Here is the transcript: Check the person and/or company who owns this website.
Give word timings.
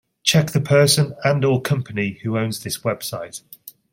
Check 0.23 0.49
the 0.49 0.59
person 0.61 1.13
and/or 1.23 1.61
company 1.61 2.17
who 2.23 2.35
owns 2.35 2.63
this 2.63 2.79
website. 2.79 3.43